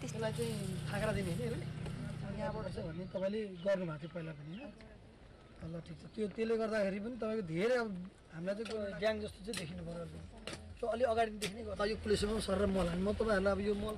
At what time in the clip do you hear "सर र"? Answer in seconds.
12.46-12.64